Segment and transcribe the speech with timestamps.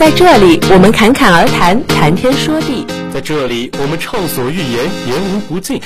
[0.00, 5.78] 在这里，我们侃侃而谈，谈天说地；在这里，我们畅所欲言，言无不尽。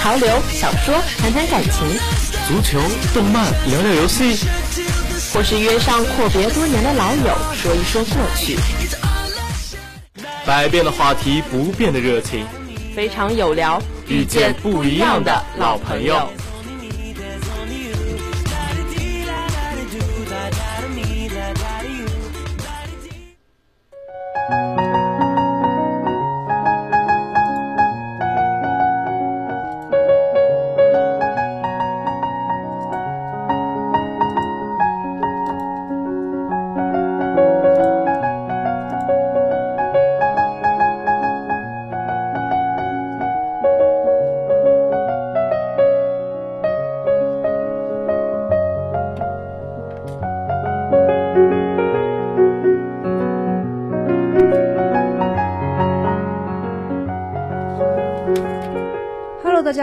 [0.00, 1.72] 潮流、小说，谈谈感情；
[2.46, 2.78] 足球、
[3.12, 4.38] 动漫，聊聊游戏；
[5.34, 8.56] 或是约上阔别多年的老友，说一说过去。
[10.46, 12.46] 百变的话题，不变的热情，
[12.94, 16.30] 非常有聊，遇见不一样的老朋友。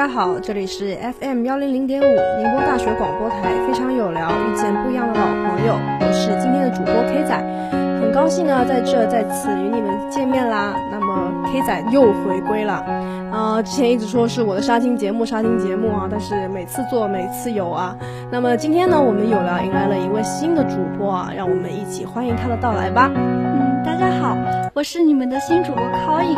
[0.06, 2.06] 大家好，这里是 FM 幺零零点五
[2.38, 7.36] 宁波大学广播台，非常有聊，遇见不一样的老朋友，我是今天的主播 K 仔，
[7.72, 10.76] 很高兴呢在这再次与你们见面啦。
[10.92, 12.86] 那么 K 仔又回归了，
[13.32, 17.98] 呃，之前一直说是我的杀青节目，杀青节目啊，但是每次做每次有啊。
[18.32, 23.10] 那么今天呢，我们有聊迎来了一位新的主播啊，让我们一起欢迎他的到来吧。
[23.16, 24.38] 嗯，大家好，
[24.76, 26.38] 我是你们的新主播 Coin。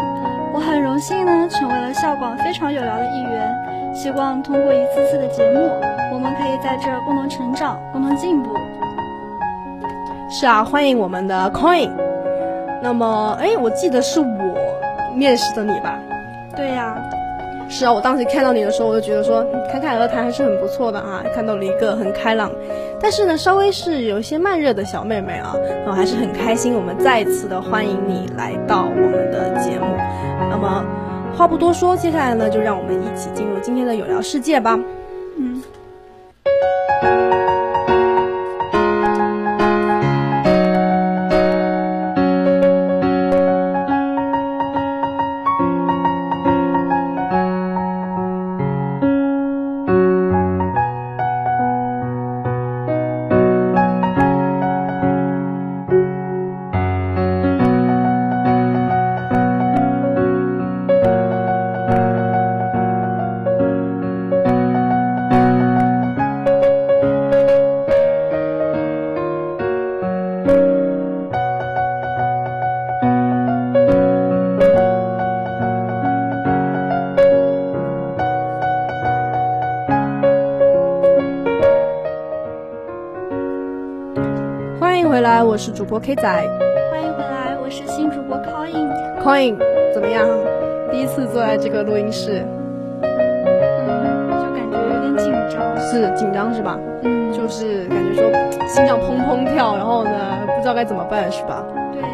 [0.54, 3.57] 我很荣幸呢，成为了校广非常有聊的一员。
[3.98, 5.72] 希望通过一次次的节目，
[6.14, 8.50] 我们可以在这共同成长，共同进步。
[10.30, 11.90] 是啊，欢迎我们的 Coin。
[12.84, 15.98] 那么，哎，我记得是我面试的你吧？
[16.56, 16.96] 对呀。
[17.70, 22.52] 是啊，我当时看到你的时候，我就觉得说侃侃而谈还是很不错的啊，看到了一个很开朗，
[23.02, 25.56] 但是呢，稍微是有一些慢热的小妹妹啊，
[25.88, 29.88] 我还是很开心，我们再次的欢迎你来到我们的节目。
[30.52, 30.86] 那么
[31.38, 34.76] 话不多说，接下来呢，就让我们一起进入今天的有聊世界吧。
[85.06, 86.24] 我是主播 K 仔，
[86.92, 88.90] 欢迎回来，我是新主播 Coin。
[89.24, 89.56] Coin
[89.94, 90.28] 怎么样？
[90.92, 92.46] 第一次坐在这个录音室，
[93.02, 95.78] 嗯，就感觉有点紧张。
[95.80, 96.78] 是紧张是吧？
[97.04, 98.30] 嗯，就是感觉说
[98.68, 100.12] 心脏砰砰跳，然后呢
[100.56, 101.64] 不知道该怎么办是吧？
[101.94, 102.08] 对呀，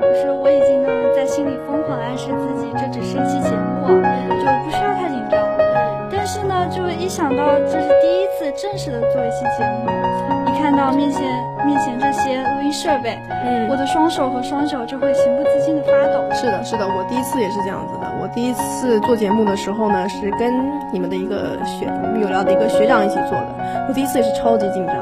[0.00, 5.40] 就是我已经呢在心里疯狂暗示自己，这只是一期节目，就不需要太紧张。
[6.10, 9.90] 但是呢，就一想到这是第一次正式的做一期节目，
[10.46, 11.49] 一看到面前。
[11.66, 16.24] 面前这些录音设备，嗯，我的双手和双脚就会情不自禁的发抖。
[16.32, 18.10] 是的，是的，我第一次也是这样子的。
[18.20, 20.52] 我第一次做节目的时候呢，是跟
[20.92, 21.86] 你们的一个学
[22.20, 23.86] 有聊的一个学长一起做的。
[23.88, 24.96] 我第一次也是超级紧张，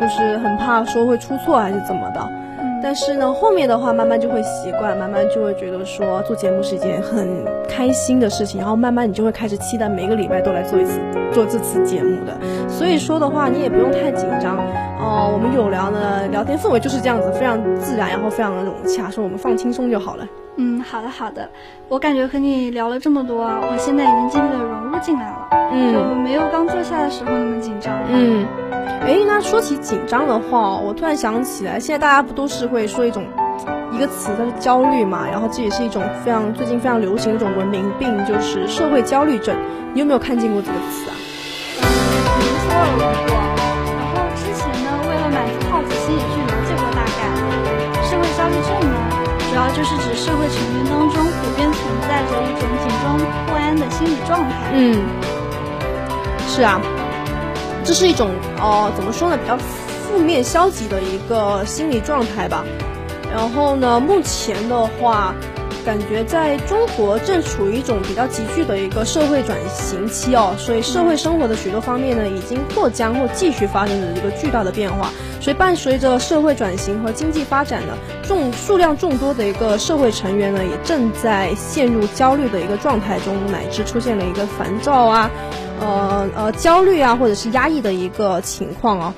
[0.00, 2.20] 就是很怕说会出错还是怎么的。
[2.82, 7.26] 但是呢，后面的话慢慢就会习惯，慢慢就会觉得说做节目是一件很
[7.68, 11.00] 开心的事情，然后慢慢你就会开始期待每个礼拜都来做一次
[11.32, 12.38] 做这次节目的。
[12.68, 14.56] 所以说的话，你也不用太紧张
[14.98, 15.30] 哦。
[15.32, 20.26] 我们有聊的，聊天氛围就是这样子，非常自然，然后非常的融洽，说我们放轻松就好了。
[20.56, 21.48] 嗯，好的好的。
[21.88, 27.92] 我感觉和你聊了这么多，我现在已经渐渐的融入进来了，嗯，就没有刚坐下的时候那么紧张。
[28.08, 28.46] 嗯。
[29.06, 33.24] 哎，那说起紧张的话，我突然想起来，现在大家不都是会说一种
[33.90, 35.26] 一个词，它是焦虑嘛？
[35.30, 39.56] 然后这也是一种非常最近非常流行的一种文明病，就是社会焦虑症。
[39.94, 41.16] 你有没有看见过这个词啊？
[41.80, 41.84] 嗯，
[42.68, 43.32] 有耳闻过。
[43.96, 47.18] 然后之前呢，为了满足好奇心，也去了解过大概。
[48.04, 48.96] 社会焦虑症呢，
[49.48, 54.52] 主要就是指社会成员当中普遍存在着一种紧张不安的心理状态。
[54.74, 55.00] 嗯，
[56.46, 56.78] 是啊。
[57.88, 58.28] 这是一种
[58.60, 62.62] 呃，怎么说呢，比较负面消极的一个心理状态吧。
[63.34, 65.34] 然后呢，目前的话，
[65.86, 75.10] 感觉在中国正处于一种比较急剧的一个社会转型期哦，所以社会生活的许多方面呢，已经或将会继续发生着一个巨大的变化。
[75.40, 85.30] 所以伴随着社会转型和经济发展呢，众数量众多的一个社会成员呢，也正在陷入焦虑的一个状态中，乃至出现了一个烦躁啊，
[85.80, 89.14] 呃呃焦虑啊，或者是压抑的一个情况啊。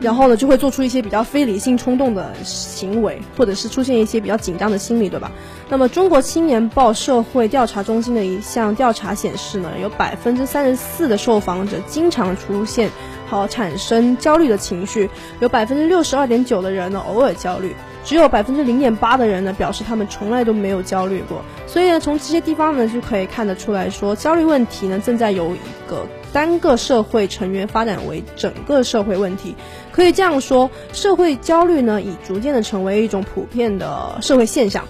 [0.00, 5.30] 然后呢，就会做出一些比较非理性冲动的行为，或者是出现一些比较紧张的心理，对吧？
[5.68, 12.90] 那么，中国青年报社会调查中心的一项调查显示呢，有百分之三十四的受访者经常出现
[13.32, 15.08] 好产生焦虑的情绪，
[15.40, 17.74] 有百分之六十二点九的人呢偶尔焦虑，
[18.04, 21.42] 只有百分之零点八的人呢表示他们从来都没有焦虑过。
[21.66, 26.06] 所以呢，从这些地方呢就可以看得出来说，焦虑问题呢正在由一个。
[26.30, 29.54] 单个社会成员发展为整个社会问题，
[29.90, 34.82] 可以这样说，社会焦虑呢已逐渐的成为一种普遍的社会现象，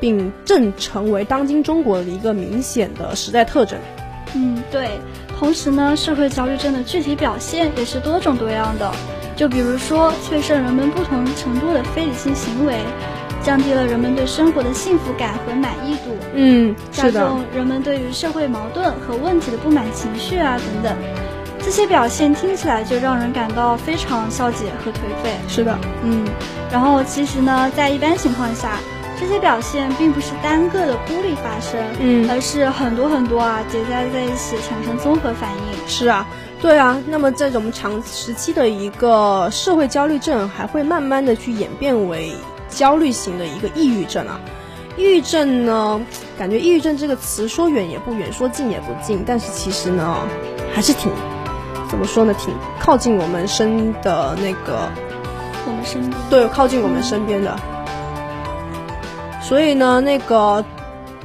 [0.00, 3.78] 并正成为当今中国的一个明显的时代特征。
[4.34, 4.88] 嗯，对。
[5.38, 8.90] 同时呢，社会焦虑症的具体表现也是多种多样的，
[9.36, 12.78] 就比如说催生人们不同程度的非理性行为。
[13.42, 20.96] 降低了人们对生活的幸福感和满意度，嗯，加重人们对于社会矛盾和问题的不满情绪啊等等，
[21.60, 25.30] 这些表现听起来就让人感到非常消极和颓废。
[25.46, 26.26] 是的，嗯，
[26.72, 28.80] 然后其实呢，在一般情况下，
[29.18, 35.88] 这些表现并不是单个的孤立发生，嗯，而是很多很多啊叠加在一起产生综合反应。
[35.88, 36.26] 是啊，
[36.60, 42.32] 对啊，那么这种长时期的一个社会焦虑症，还会慢慢的去演变为。
[42.68, 44.40] 焦虑型的一个抑郁症啊，
[44.98, 46.04] 抑郁症呢，
[46.36, 50.18] 感觉抑郁症这个词说远也不远，说近也不近，但是其实呢，
[50.74, 51.10] 还是挺，
[51.88, 54.90] 怎么说呢，挺靠近我们身的那个，
[55.64, 57.56] 我们身边，对，靠近我们身边的。
[59.46, 60.64] 所以呢，那个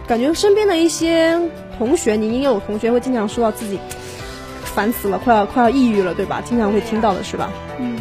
[0.08, 1.40] 感觉身边的一些
[1.80, 3.80] 同学，你也有同学会经常说到自己
[4.64, 6.40] 烦死了，快要快要抑郁了，对吧？
[6.46, 7.50] 经常会听到的是吧？
[7.80, 8.00] 嗯。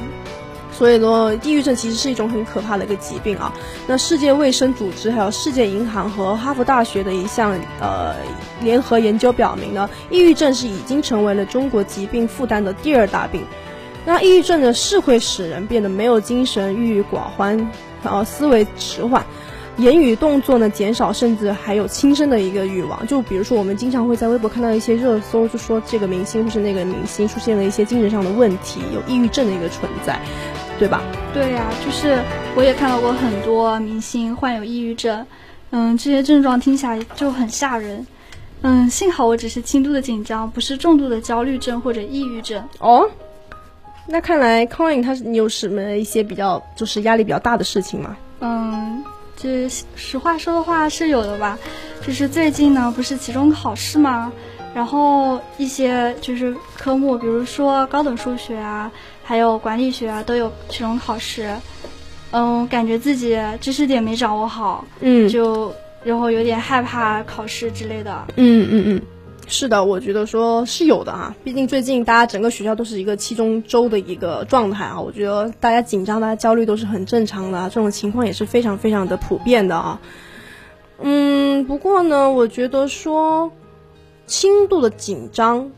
[0.72, 3.52] 所以呢，抑郁症其实是一种很可怕的一个疾病啊。
[3.86, 8.14] 那世界卫生组织、还有世界银行和哈佛大学的一项呃
[8.62, 13.42] 联合研究表明呢，抑郁症是已经成为了中国疾病负担的第二大病。
[14.06, 17.58] 那抑郁症呢，是会使人变得没有精神、郁郁寡欢，
[18.02, 19.22] 然后思维迟缓，
[19.76, 23.06] 言语动作呢减少，甚至还有轻生的一个欲望。
[23.06, 30.20] 就比如说，我们经常会在微博看到一些热搜，就说这个明星或是那个明星出现了一些精神上的问题，有抑郁症的一个存在。
[30.78, 31.02] 对吧？
[31.34, 32.18] 对呀，就是
[32.56, 35.26] 我也看到过很多明星患有抑郁症，
[35.72, 38.06] 嗯，这些症状听起来就很吓人，
[38.62, 42.66] 嗯，幸好我只是轻度的紧张，不是重度的焦虑症或者抑郁症。
[42.78, 43.06] 哦，
[44.06, 48.16] 那看来 Coin 他是你有什么一些比较就是压力比较大的事情吗？
[48.40, 49.04] 嗯，
[49.40, 51.58] 这实话说的话是有的吧，
[52.06, 54.32] 就是最近呢不是期中考试吗？
[54.74, 58.90] 然后一些就是科目，比如说高等数学啊。
[59.22, 61.54] 还有管理学啊，都有期中考试，
[62.32, 65.72] 嗯，感觉自己知识点没掌握好，嗯，就
[66.02, 69.02] 然后有点害怕考试之类的，嗯嗯嗯，
[69.50, 80.00] 是的，我觉得说是有的啊，毕竟最近大家整个学校都是一个期中周的一个状态啊，我觉得大家紧张、大家焦虑都是很正常的，这种情况也是非常非常的普遍的啊，
[81.02, 83.50] 嗯，不过呢，我觉得说
[84.24, 85.72] 轻度的紧张，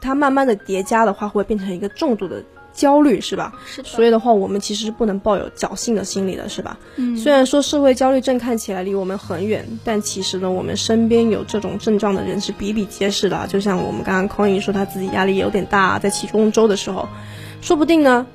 [0.00, 2.42] 它慢慢的叠加的话，会变成一个重度的。
[2.72, 3.52] 焦虑是吧？
[3.66, 3.88] 是的。
[3.88, 6.78] 所以的话，我们其实是不能抱有侥幸的心理的，是吧？
[6.96, 7.16] 嗯。
[7.16, 13.46] 虽然说社会焦虑症看起来离我们很远，但其实呢，我们身边有这种症状的人是比比皆是的。
[13.46, 17.08] 就像我们刚刚空莹说，他自己压力有点大，在期中周的时候，
[17.60, 18.26] 说不定呢，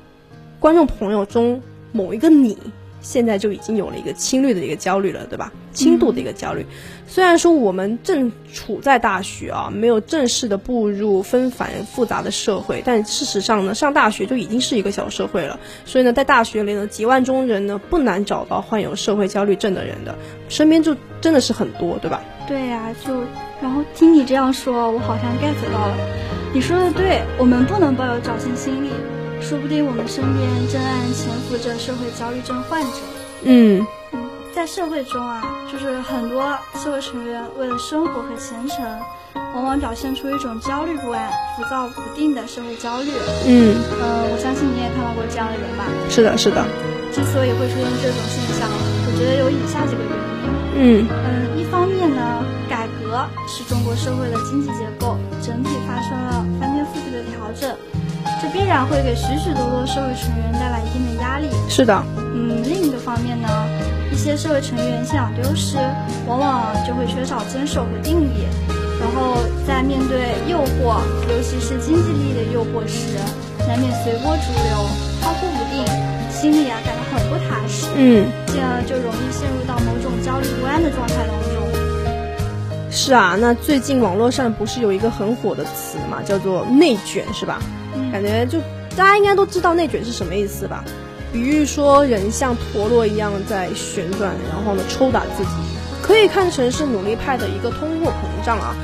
[0.59, 2.57] 观众朋友中某一个你。
[2.99, 5.53] 现在就已经有了一个轻率的一个焦虑了，对吧？
[5.77, 6.65] 轻度的一个焦虑。
[7.07, 15.59] 虽然说我们正处在大学啊，没有正式的步入纷繁复杂的社会，但事实上呢，上大学就已经是一个小社会了。
[15.85, 20.15] 所以呢，在大学里呢，几万中人呢，不难找到患有社会焦虑症的人的，
[20.49, 22.23] 身边就真的是很多，对吧？
[22.47, 23.21] 对呀，就
[23.61, 25.95] 然后听你这样说，我好像 get 到了。
[26.53, 28.89] 你说的对，我们不能抱有侥幸心理。
[29.39, 32.97] 说不定我们身边正暗潜伏着社会焦虑症患者。
[33.43, 34.26] 嗯嗯，
[34.57, 35.39] 在社会中啊，
[35.71, 36.41] 就是很多
[36.81, 38.83] 社会成员为了生活和前程，
[39.53, 43.11] 往往表现出一种焦虑不安、浮躁不定的社会焦虑。
[43.45, 45.85] 嗯呃，我相信你也看到过这样的人吧？
[46.09, 46.65] 是的，是的。
[47.13, 48.65] 之所以会出现这种现象，
[49.05, 51.05] 我觉得有以下几个原因。
[51.05, 57.69] 嗯嗯，一方面呢，改革使中国社会的经济结构整体发生了翻天覆地的调整。
[58.41, 61.45] 这必然会给许许多多社会成员带来一定的压力。
[61.69, 61.93] 是的，
[62.33, 63.47] 嗯，另一个方面呢，
[64.17, 65.77] 一一些社会成员信仰丢失，
[66.25, 68.47] 往往就会缺少坚守和定义，
[68.99, 70.97] 然后在面对诱惑，
[71.29, 73.15] 尤其是经济利益的诱惑时，
[73.67, 74.89] 难免随波逐流，
[75.21, 75.85] 飘忽不定，
[76.31, 82.91] 心里啊感到很不踏实，嗯，进而就容易陷入到某种焦虑不安的状态当中。
[82.91, 87.61] 是啊，那最近网络上不是有一个很火的词嘛，叫做内卷，是吧？
[88.11, 88.57] 感觉就
[88.95, 90.83] 大家应该都知道内卷是什么意思吧？
[91.31, 95.49] 比喻说人像陀螺一样在旋转，然后呢抽打自己，
[96.01, 98.75] 可以看成是努力派的一个通货膨胀啊。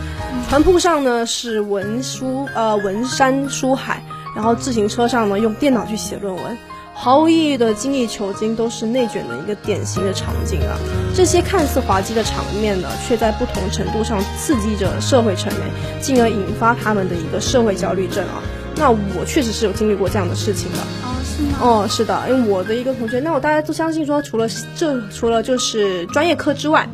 [0.50, 4.04] 船铺上呢是文书呃文山书海，
[4.36, 6.58] 然后自行车上呢用电脑去写论文。
[6.96, 10.78] 毫无意义的精益求精都是内卷的一个典型的场景啊！
[11.16, 15.62] 这些看似滑稽的场面呢，却在不同程度上刺激着社会成员，
[16.00, 18.44] 进而引发他们的一个社会焦虑症啊！
[18.76, 20.78] 那我确实是有经历过这样的事情的。
[21.34, 21.58] 哦，是吗？
[21.62, 26.88] 哦，是的，因为我的一个同学，那我大家都相信说，除了这除了就是专业课之外，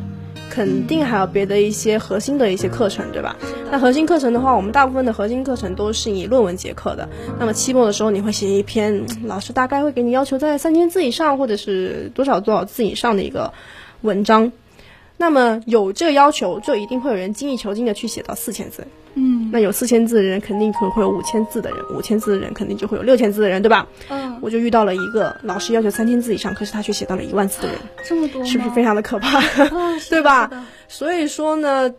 [0.48, 3.36] 肯定还有别的一些核心的一些课程，对吧？
[3.70, 7.08] 那核心课程的话，我们大部分的核心课程都是以论文结课的。
[7.38, 13.52] 那么期末的时候，你会写一篇，老师大概会给你要求在三千字以上，或者是多少多少字以上的一个
[14.00, 14.50] 文章。
[15.20, 18.86] 那么有这个要求，就一定会有人精益求精的去写到四千字。
[19.12, 23.86] 嗯那有四千字的人，肯定可能会有五千字的人，五千字的人肯定就会有六千字的人，对吧？
[24.08, 27.76] 嗯，我就遇到了一个老师要求三千字以上，可是他却写到了一万字的人，
[28.08, 28.42] 这么多？
[28.46, 29.38] 是不是非常的可怕？
[29.76, 30.50] 哦对吧
[30.88, 31.92] 所以说呢，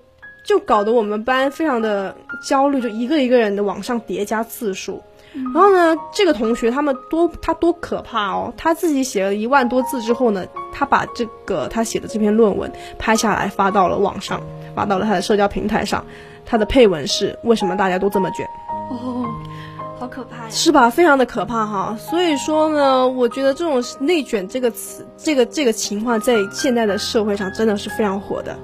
[0.48, 5.00] 就搞得我们班非常的焦虑，就一个一个人的往上叠加字数。
[5.34, 8.54] 然后呢，这个同学他们多他多可怕哦！
[8.58, 12.70] 他自己写了一万多字之后呢，他把这个他写的这篇论文
[13.00, 14.42] 拍下来发到了网上，
[14.76, 16.06] 发到了他的社交平台上。
[16.46, 18.46] 他的配文是：为什么大家都这么卷？
[18.90, 19.26] 哦，
[19.98, 20.50] 好可怕呀！
[20.50, 20.90] 是吧？
[20.90, 21.96] 非常的可怕哈。
[21.98, 28.58] 所以说呢，我觉得这种内卷这个词，这个这个情况在现在的社会上真的是非常火的。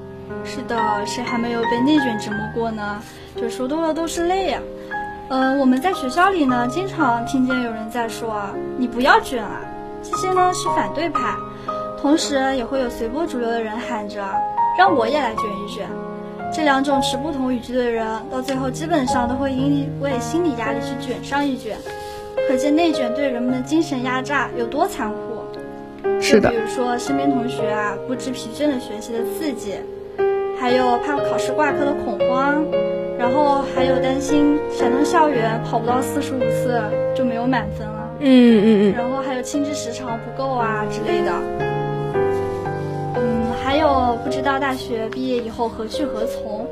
[0.44, 3.02] 是的，谁还没有被内卷折磨过呢？
[3.40, 4.60] 就说多了都是泪呀、
[5.30, 9.60] 呃，我们在学校里呢，经常听见有人在说啊，你不要卷啊，
[10.02, 11.36] 这些呢是反对派，
[12.02, 14.24] 同时也会有随波逐流的人喊着，
[14.78, 15.86] 让我也来卷一卷。
[16.54, 21.78] 这两种持不同语句的人，到最后基本上都会因为心理压力去卷上一卷，
[22.48, 25.18] 可见内卷对人们的精神压榨有多残酷。
[26.22, 26.50] 是的。
[26.50, 29.74] 比如说身边同学啊，不知疲倦的学习的刺激，
[30.58, 32.64] 还有怕考试挂科的恐慌，
[33.18, 36.82] 然后还有担心闪灯校园跑不到四十五次
[37.16, 41.32] 就没有满分了，嗯嗯嗯，然后还有亲知时长不够啊之类的。
[43.16, 46.68] 嗯，还有不知道大学毕业以后何去何从。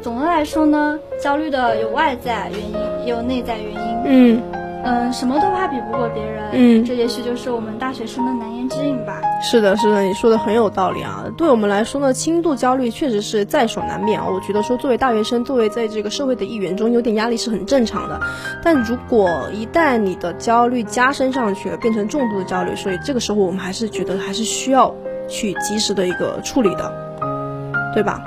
[0.00, 3.98] 总的来说呢，焦虑的有外在原因，也有内在原因。
[4.04, 4.42] 嗯，
[4.84, 6.44] 嗯，什么都怕比不过别人。
[6.52, 9.20] 嗯这也许就是我们大学生的难之隐吧。
[9.42, 11.24] 是的，是的，你说的很有道理啊。
[11.36, 14.26] 对我们来说呢，轻度焦虑确实是在所难免啊。
[14.28, 18.20] 我觉得说，作为大学生，作为在这个社会的一员中，有点压力是很正常的。
[18.62, 24.94] 但如果一旦你的焦虑加深上去，变成重度的焦虑，所以这个时候我们还是觉得还是需要
[25.28, 26.92] 去及时的一个处理的，
[27.94, 28.22] 对吧？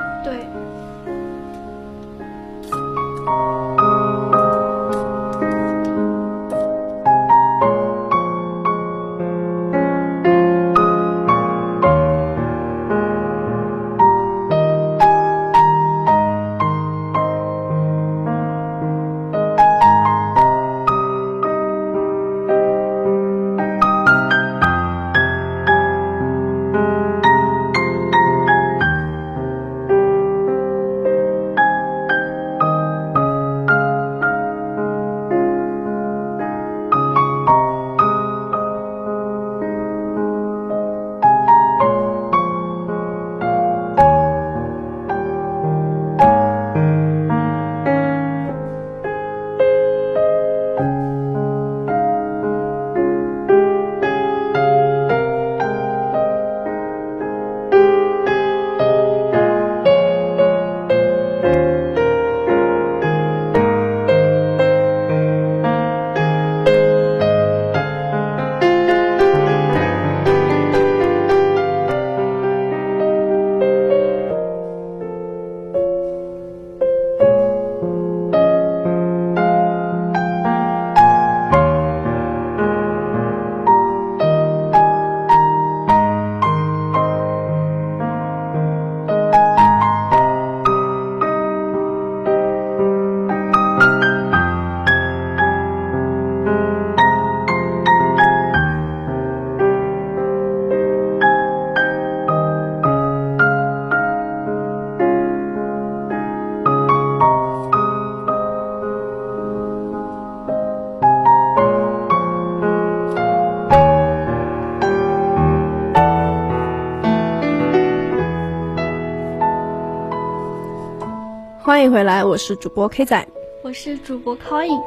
[121.81, 123.27] 欢迎回来，我是主播 K 仔，
[123.63, 124.79] 我是主播 Coin。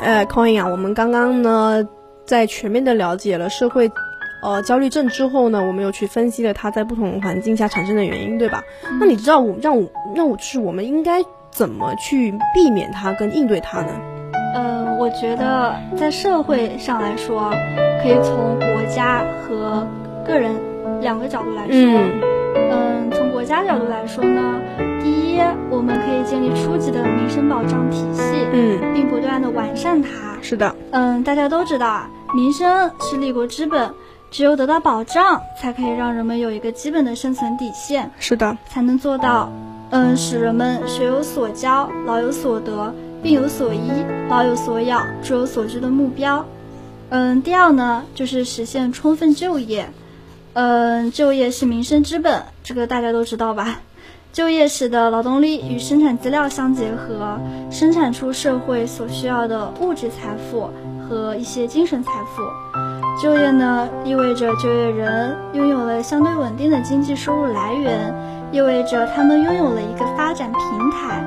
[0.00, 1.80] 呃，Coin 啊，我们刚刚呢
[2.24, 3.88] 在全面的了解了社会
[4.42, 8.60] 呃焦虑症之后呢，我们又去分析了它在不同环境下产生的原因，对吧？
[8.98, 11.22] 那你知道我让我让我就是我们应该
[11.52, 13.92] 怎么去避免它跟应对它呢？
[14.56, 17.52] 呃，我觉得在社会上来说，
[18.02, 19.86] 可以从国家和
[20.26, 20.52] 个人
[21.00, 21.72] 两个角度来说。
[21.72, 22.20] 嗯
[22.54, 24.60] 嗯，从国家角度来说呢，
[25.02, 25.21] 第一，
[25.70, 28.22] 我们可以建立初级的民生保障体系，
[28.52, 30.08] 嗯，并不断的完善它。
[30.42, 33.92] 是的，嗯，大家都知道啊，民生是立国之本，
[34.30, 39.50] 只有得到保障，才可以让人们有一个基本的生存底线，是的，才能做到，
[39.90, 43.90] 嗯，使人们学有所教，老有所得，病有所医，
[44.28, 46.44] 老有所养，住有所居的目标。
[47.08, 49.88] 嗯，第二呢，就是实现充分就业。
[50.54, 53.80] 嗯，就业是民生之本，这个大家都知道吧？
[54.32, 57.38] 就业时的劳动力与生产资料相结合，
[57.70, 60.70] 生产出社会所需要的物质财富
[61.06, 62.42] 和一些精神财富。
[63.20, 68.14] 就业呢，意味着就业人拥有了相对稳定的经济收入来源，
[68.50, 71.22] 意味着他们拥有了一个发展平台，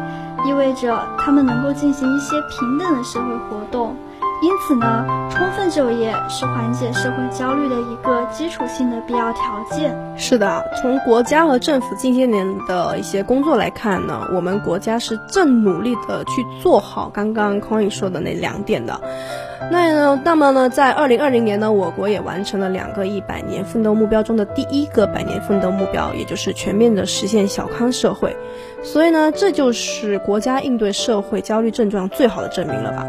[0.50, 3.96] 意味着他们能够进行一些平等的社会活动。
[4.46, 9.98] 因此呢，充分就业是缓解社会焦虑的一个基础性的必要条件。
[10.18, 19.02] 是的，从国家和政府近些年的一些工作来看呢，我们国家是正努力的去做好刚刚 coy 说的那两点的。
[19.72, 28.38] 那呢，那么呢，在二零二零年呢，我国也完成了两个一百年奋斗目标中的第一个百年奋斗目标，也就是全面的实现小康社会。
[28.84, 33.08] 所以呢，这就是国家应对社会焦虑症状最好的证明了吧？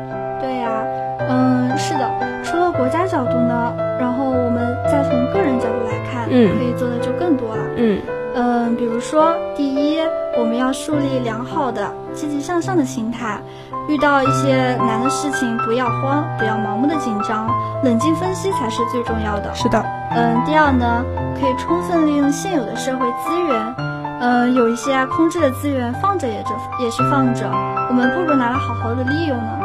[1.87, 2.11] 是的。
[2.43, 7.63] 除了国家角度呢，然后我们再从个人角度来看，嗯可以做的就更多了。
[7.77, 8.01] 嗯
[8.35, 9.99] 嗯，比如说，第一，
[10.37, 13.41] 我们要树立良好的、积极向上的心态，
[13.89, 17.49] 遇到一些难的事情，不要慌，不要盲目的紧张，
[17.83, 19.55] 冷静分析才是最重要的。
[19.55, 21.03] 是的，嗯，第二呢，
[21.41, 23.75] 可以充分利用现有的社会资源。
[24.19, 27.51] 嗯，有一些啊空置的资源放着也着也是放着，
[27.89, 29.59] 我们不如拿来好好的利用呢。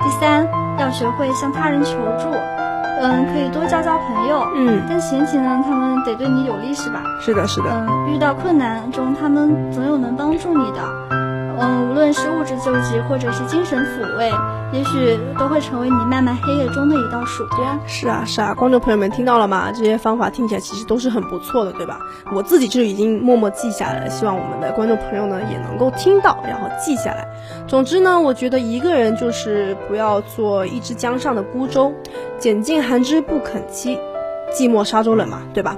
[0.00, 0.46] 第三，
[0.78, 2.28] 要学会向他人求助。
[3.00, 4.46] 嗯，可以多交交朋友。
[4.54, 7.02] 嗯，但前提呢，他们得对你有利，是吧？
[7.20, 10.80] 是的，是的，嗯，遇到困难中，他们总有能帮助你的。
[11.58, 14.30] 嗯，无论是物质救济或者是精神抚慰，
[14.74, 17.78] 也许都会成为你漫漫黑夜中的一道曙光。
[17.86, 19.70] 是啊，是啊，观众朋友们听到了吗？
[19.70, 22.00] 这些方法听起来其实都是很不错的，对吧？
[22.34, 27.24] 我自己就已经默默记下来了，希望我们的观众朋友呢也能够听到，然后记下来。
[27.68, 31.92] 总之呢，我觉得一个人就是不要做一只江上的孤舟，
[32.40, 33.96] 拣尽寒枝不肯栖，
[34.52, 35.76] 寂寞沙洲冷嘛，对吧？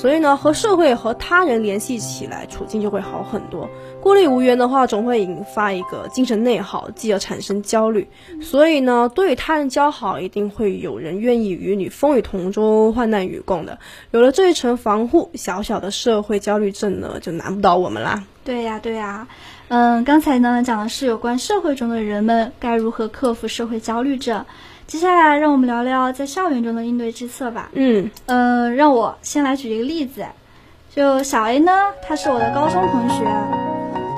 [0.00, 3.68] 所以呢，和社会和他人联系起来，处境就会好很多。
[4.00, 8.08] 孤立无援的话，总会引发一个精神内耗，继而产生焦虑。
[8.40, 13.78] 所以呢，对他人交好，一定会有人愿意与你风雨同舟、患难与共的。
[14.12, 18.24] 有了这一层防护，小小的社会焦虑症呢，就难不倒我们啦。
[18.42, 19.28] 对呀，对呀。
[19.68, 24.42] 嗯，刚才呢讲的是有关社会中的人们该如何克服社会焦虑症。
[24.90, 27.68] 接下来，让我们聊聊在校园中的应对之策吧。
[27.74, 30.26] 嗯嗯，让我先来举一个例子，
[30.92, 31.70] 就小 A 呢，
[32.02, 33.24] 他是我的高中同学。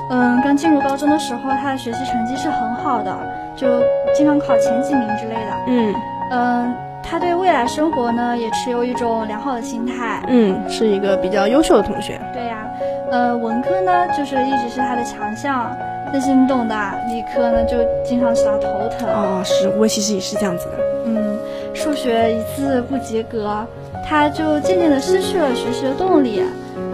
[0.09, 3.15] 嗯，刚进入高中的时候，他的学习成绩是很好的，
[3.55, 3.67] 就
[4.15, 5.63] 经常考前几名之类的。
[5.67, 5.95] 嗯
[6.31, 10.23] 嗯，他对未来生活呢，也持有一种良好的心态。
[10.27, 12.19] 嗯，是一个比较优秀的同学。
[12.33, 12.67] 对呀、
[13.11, 15.71] 呃，文科呢，就是一直是他的强项，
[16.13, 16.75] 但是你懂的，
[17.09, 19.09] 理科呢就经常使他头疼。
[19.09, 20.73] 哦，是我其实也是这样子的。
[21.05, 21.37] 嗯，
[21.73, 23.65] 数学一次不及格，
[24.07, 26.43] 他就渐渐的失去了学习的动力，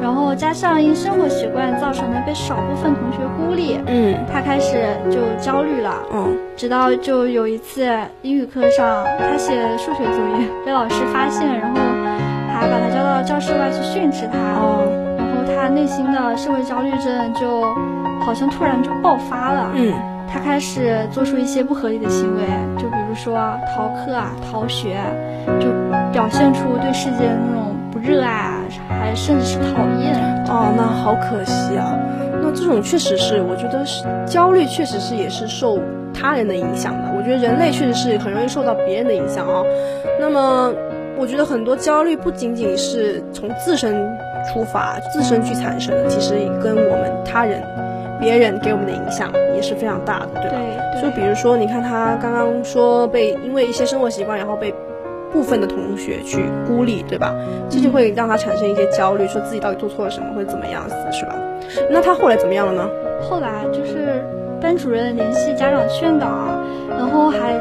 [0.01, 5.93] 然后加上因生活习惯造成的被少部分同学孤立，嗯他开始就焦虑了。
[6.13, 7.87] 嗯直到就有一次
[8.21, 11.75] 英语课上，他写数学作业被老师发现，然后
[12.53, 14.39] 还把他叫到教室外去训斥他。
[14.59, 17.63] 哦然后他内心的社会焦虑症就
[18.19, 19.71] 好像突然就爆发了。
[19.75, 19.93] 嗯
[20.31, 22.43] 他开始做出一些不合理的行为，
[22.77, 23.33] 就比如说
[23.75, 24.95] 逃课啊、逃学，
[25.59, 25.65] 就
[26.13, 30.13] 表现出对世界的那种不热爱啊，还甚至是讨厌。
[30.47, 31.97] 哦，那好可惜啊。
[32.43, 35.79] 那这种确实是，我觉得是焦虑，确实是也是受
[36.13, 37.11] 他人的影响的。
[37.17, 39.63] 我觉得人类确实是很容易受到别人的影响啊。
[40.19, 40.71] 那么，
[41.17, 43.95] 我觉得很多焦虑不仅仅是从自身
[44.53, 47.63] 出发、自身去产生的，其实跟我们他人、
[48.19, 50.57] 别人给我们的影响也是非常大的，对吧？
[50.57, 54.73] 对就比如说，你看他刚刚说被因为一些生活习惯，然后被
[55.31, 57.33] 部分的同学去孤立，对吧？
[57.69, 61.35] 这就会让他产生一些焦虑，说自己到底做错了什么，或者怎么样子，是吧？
[61.89, 62.89] 那他后来怎么样了呢？
[63.21, 64.23] 后来就是
[64.59, 66.27] 班主任联系家长劝导，
[66.89, 67.53] 然后还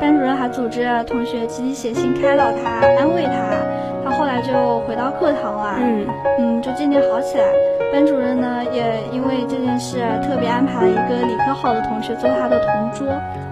[0.00, 3.32] 班主任还组织同学集体写信开导他，安慰他。
[4.04, 6.06] 他后来就回到课堂了，嗯
[6.38, 7.44] 嗯，就渐渐好起来。
[7.92, 13.08] 班主任呢，也因为这件事特别安排了一个理科好的同学做他的同桌。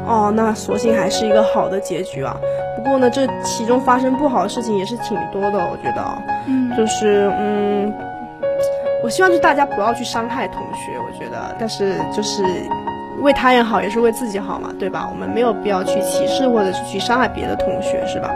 [0.07, 2.37] 哦，那索性还是一个好的结局啊。
[2.77, 7.93] 不过呢，这其中发生不好的事情也是挺多的，我觉得啊，嗯，就是嗯，
[9.03, 12.45] 我希望就大家不要去伤害同学，我觉得，但是就是
[13.23, 15.09] 为他人好也是为自己好嘛，对吧？
[15.11, 18.31] 我们没有必要去歧视或者是去伤害别的同学，是吧？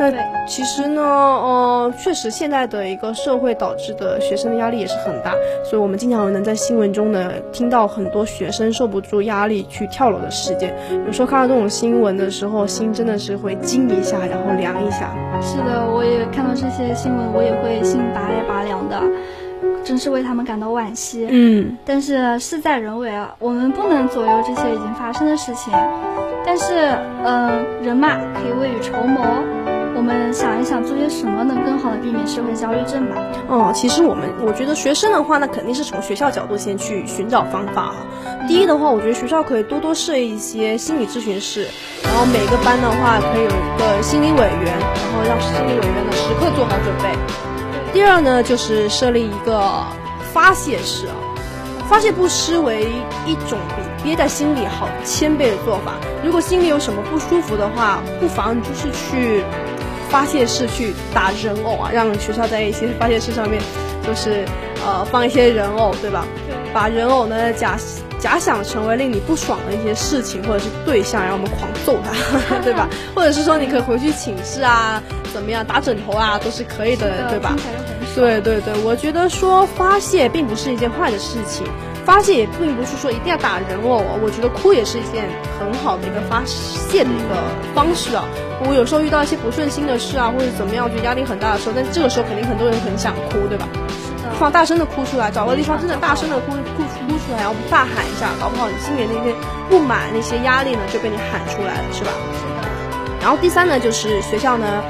[0.00, 10.74] 那对其实呢，呃，确实现在的一个社会导致的学生的压力也是很大，所以我们经常能在新闻中呢听到很多学生受不住压力去跳楼的事件。
[11.06, 15.14] 有时候看到这种新闻的时候，心真的是会惊一下，然后凉一下。
[15.42, 19.02] 是的，我也看到这些新闻，我也会心拔凉拔凉的，
[19.84, 21.26] 真是为他们感到惋惜。
[21.28, 25.74] 嗯，但是事在人为啊，我们不能左右这些已经发生的事情。
[26.42, 29.20] 但是，嗯、人嘛，可以未雨绸缪。
[30.00, 33.16] 我们想一想，做些什么能更好的避免社会焦虑症吧？
[33.48, 37.96] 哦，其实我们我觉得学生的话，那肯定是从学校角度先去寻找方法啊。
[38.48, 41.68] 第一的话，我觉得学校可以多多设一些心理咨询室，
[42.02, 47.14] 然后每个班的话可以有一个心理委员，然后让心理委员呢时刻做好准备。
[47.92, 49.84] 第二呢，就是设立一个
[50.32, 51.12] 发泄室啊，
[51.90, 52.88] 发泄不失为
[53.26, 55.92] 一种比憋在心里好千倍的做法。
[56.24, 59.44] 如果心里有什么不舒服的话，不妨就是去
[60.10, 63.62] 发泄室去打人偶啊，让学校在一些发泄室上面，
[64.06, 64.44] 就是
[64.84, 66.26] 呃放一些人偶，对吧？
[66.72, 67.76] 把人偶呢假
[68.18, 72.88] 假想成为令你不爽的一些事情或者是对象，然后我们狂揍他， 对吧？
[73.14, 77.56] 或者是说你可以回去寝室啊，怎么样打枕头啊，都是可以的，对吧。
[78.14, 81.64] 对对对，我觉得说发泄并不是一件坏的事情，
[82.10, 87.38] 发泄也并不是说一定要打人哦，我觉得哭也是一件很好的一个发泄的一个
[87.72, 88.24] 方式啊。
[88.66, 93.68] 我有时候遇到一些不顺心的事啊，或者怎么样，我觉得压力很大的时候，但这个时候肯定很多人很想哭，对吧？
[93.94, 99.30] 是的，放大声的哭出来，找个地方真的大声的哭哭哭出来，然后大喊一下，搞不好你心里那些
[99.70, 102.10] 不满、那些压力呢就被你喊出来了，是吧？
[102.34, 104.82] 是，然后第三呢，就是学校呢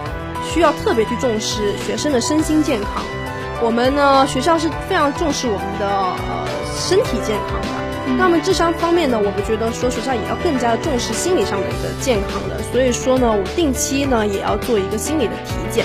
[0.43, 3.05] 需要特别去重视学生的身心健康。
[3.61, 6.17] 我们呢学校是非常重视我们的
[6.81, 7.69] 身体健康的。
[8.19, 12.59] 那么智商方面呢，我们觉得说学校也要更加的重视心理上的一个健康的。
[12.73, 15.85] 所以说呢，我定期呢也要做一个心理的体检，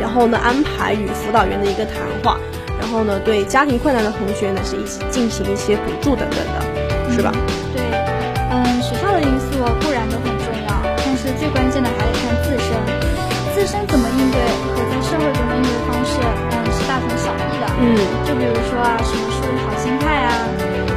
[0.00, 2.36] 然后呢安排与辅导员的一个谈话，
[2.76, 6.60] 然后呢对家庭困难的同学呢是一起进行一些补助等等的，
[7.14, 7.32] 是吧？
[7.72, 7.80] 对，
[8.50, 12.68] 嗯，学校的因素固然都很重要，但是最关键的还得看自身，
[13.54, 14.36] 自身怎么应对
[14.76, 17.64] 和在社会中的应对方式，嗯，是大同小异的。
[17.80, 19.24] 嗯就比如说啊，什么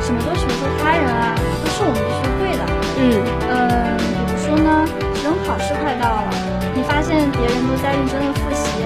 [0.08, 2.64] 什么都求助他人啊，都是我们学会的。
[2.96, 3.20] 嗯
[3.52, 3.60] 嗯，
[4.00, 6.32] 比如说呢，期中考试快到了，
[6.72, 8.80] 你发现别人都在认真的复习，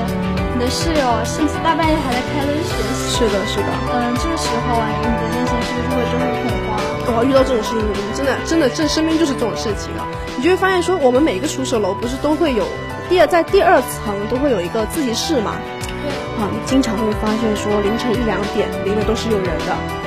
[0.50, 3.22] 你的室友甚至大半夜还在开灯学习。
[3.22, 3.70] 是的，是的。
[3.94, 7.14] 嗯，这个时候啊，你的内心是不是会就会恐慌？
[7.14, 10.10] 哇，遇到这种事情，我们真的真的这身边就是这种事情啊！
[10.36, 12.66] 你就会发现说，我们每个宿舍楼不是都会有
[13.14, 15.54] 第二在第二层都会有一个自习室嘛？
[15.86, 16.10] 对。
[16.42, 20.01] 啊，你经常会发现说凌晨一两点里面都是有人的。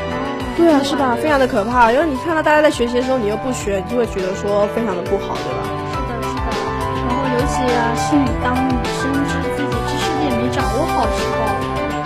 [0.57, 1.17] 对啊，是吧？
[1.21, 1.91] 非常的可怕。
[1.93, 5.63] 因为你看到大家在学习的时候，你又不学，你就会觉得说非常的不好，对吧？
[5.91, 6.47] 是的，是的。
[7.05, 11.39] 然后尤其啊，是你当你深知自己知识点没掌握好的时候，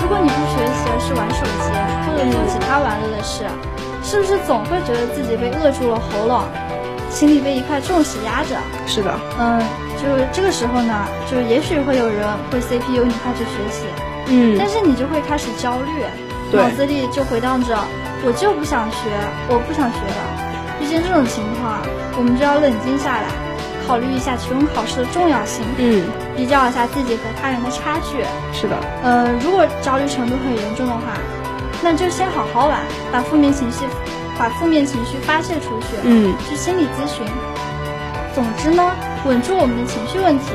[0.00, 1.68] 如果你不学习，而是玩手机
[2.06, 3.44] 或者做其他玩乐的事，
[4.02, 6.44] 是不是总会觉得自己被扼住了喉咙，
[7.10, 8.56] 心里被一块重石压着？
[8.86, 9.60] 是的，嗯，
[10.00, 10.94] 就这个时候呢，
[11.30, 13.84] 就也许会有人会 CPU 你开始学习，
[14.28, 16.04] 嗯但是你就会开始焦虑，
[16.56, 17.76] 脑子里就回荡着
[18.24, 19.10] 我就不想学，
[19.48, 20.20] 我不想学了。
[20.80, 21.80] 遇见这种情况，
[22.16, 23.26] 我们就要冷静下来，
[23.86, 28.22] 考虑一下期中考试的重要性，嗯，比较一下自己和他人的差距。
[28.52, 31.18] 是的，呃，如果焦虑程度很严重的话，
[31.82, 33.86] 那就先好好玩，把负面情绪
[34.38, 37.26] 把负面情绪发泄出去，嗯，去心理咨询。
[38.34, 38.82] 总之呢，
[39.26, 40.46] 稳住我们的情绪问题，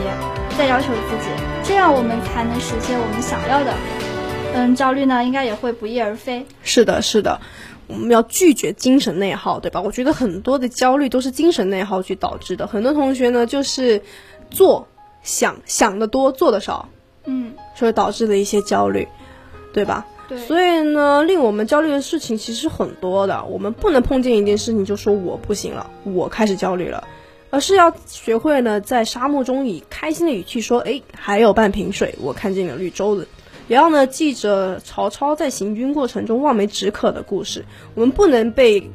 [0.58, 1.28] 再要求自己，
[1.64, 3.74] 这样我们才能实现我们想要的。
[4.54, 6.46] 嗯，焦虑呢，应该也会不翼而飞。
[6.64, 7.42] 是的，是的。
[7.88, 9.82] 我们要拒绝精神内耗，对吧？
[9.82, 12.66] 我觉得很多的焦虑都是精神内耗去导致的。
[12.66, 14.02] 很多同学呢，就是
[14.50, 14.88] 做
[15.22, 16.88] 想想的多，做的少，
[17.26, 19.08] 嗯，所以导致了一些焦虑，
[19.74, 20.06] 对吧？
[20.30, 23.44] 对，所以呢，令我们焦虑的事情其实很多的。
[23.44, 27.06] 我们不能碰见一件事情就说我不行了，我开始焦虑了，
[27.50, 33.26] 而是要学会呢，在沙漠中以开心的语气说：“哎，还有半瓶水，我看见了绿洲了。”
[33.68, 37.66] 也要呢记着曹操在行军过程中望梅止渴的故事。
[37.96, 38.92] 我们不能被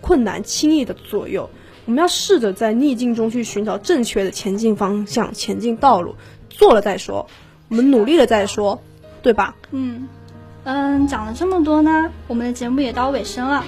[0.00, 1.48] 困难轻易的左右。
[1.86, 6.14] 我们要试着在逆境中去寻找正确的前进方向、前进道路。
[6.48, 7.26] 做了再说，
[7.68, 8.80] 我们努力了再说，
[9.22, 9.56] 对吧？
[9.70, 10.06] 嗯
[10.64, 13.64] 嗯，讲了这么多呢，我们的节目也到尾声了。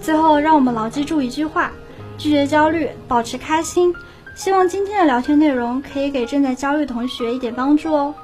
[0.00, 1.72] 最后，让我们牢记住一句话：
[2.16, 3.92] 拒绝焦虑，保持开心。
[4.36, 8.14] 希望今天的聊天内容可以给正在焦虑同学一点帮助哦。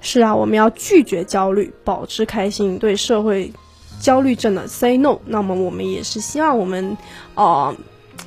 [0.00, 3.52] 是啊，我们要拒绝焦虑，保持开心，对社会
[4.00, 5.18] 焦虑症的 say no。
[5.26, 6.96] 那么我们也是希望我们，
[7.34, 7.74] 呃，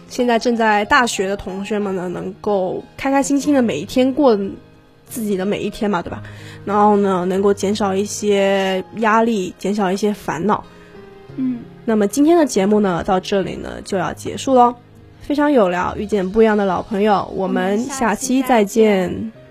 [0.08, 4.38] 现在正在大学的同学们呢，能够开开心心的每一天过
[5.08, 6.22] 自己的每一天嘛，对吧？
[6.64, 10.64] 然后呢，能够减少一些压力，减少一些烦恼。
[11.36, 14.74] 嗯，那么今天的节目呢，到这里呢就要结束喽。
[15.22, 19.43] 非常有聊，遇见不一样的老朋友，我们下期再见。